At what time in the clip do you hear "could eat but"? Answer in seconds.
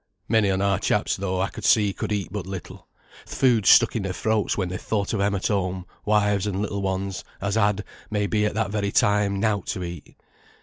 1.93-2.47